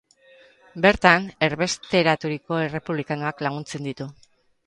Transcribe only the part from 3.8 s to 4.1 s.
ditu.